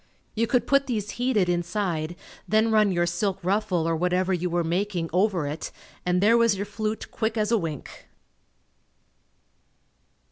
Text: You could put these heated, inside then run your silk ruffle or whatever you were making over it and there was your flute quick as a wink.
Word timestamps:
You 0.33 0.47
could 0.47 0.65
put 0.65 0.87
these 0.87 1.11
heated, 1.21 1.47
inside 1.47 2.15
then 2.47 2.71
run 2.71 2.91
your 2.91 3.05
silk 3.05 3.37
ruffle 3.43 3.87
or 3.87 3.95
whatever 3.95 4.33
you 4.33 4.49
were 4.49 4.63
making 4.63 5.11
over 5.13 5.45
it 5.45 5.71
and 6.07 6.21
there 6.21 6.39
was 6.39 6.55
your 6.57 6.65
flute 6.65 7.11
quick 7.11 7.37
as 7.37 7.51
a 7.51 7.57
wink. 7.59 8.07